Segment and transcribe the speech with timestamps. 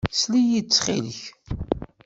[0.19, 1.21] Sel-iyi-d, ttxil-k.